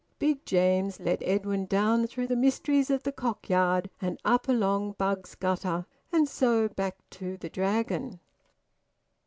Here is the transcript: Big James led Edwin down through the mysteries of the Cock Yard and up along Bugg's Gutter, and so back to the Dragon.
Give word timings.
Big 0.17 0.43
James 0.47 0.99
led 0.99 1.21
Edwin 1.21 1.67
down 1.67 2.07
through 2.07 2.25
the 2.25 2.35
mysteries 2.35 2.89
of 2.89 3.03
the 3.03 3.11
Cock 3.11 3.47
Yard 3.51 3.87
and 4.01 4.19
up 4.25 4.47
along 4.47 4.93
Bugg's 4.93 5.35
Gutter, 5.35 5.85
and 6.11 6.27
so 6.27 6.67
back 6.67 6.95
to 7.11 7.37
the 7.37 7.49
Dragon. 7.51 8.19